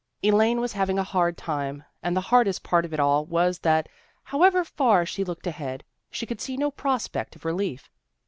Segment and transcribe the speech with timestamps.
[0.23, 3.87] Elaine was having a hard tune, and the hardest part of it all was that,
[4.23, 7.87] however far she looked ahead, she could see no prospect of relief.